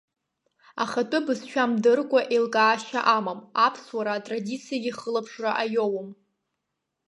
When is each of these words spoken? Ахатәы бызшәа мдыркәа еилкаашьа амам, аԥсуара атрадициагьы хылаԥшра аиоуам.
Ахатәы 0.83 1.19
бызшәа 1.25 1.63
мдыркәа 1.71 2.21
еилкаашьа 2.33 3.01
амам, 3.17 3.39
аԥсуара 3.65 4.11
атрадициагьы 4.15 4.91
хылаԥшра 4.99 5.51
аиоуам. 5.61 6.09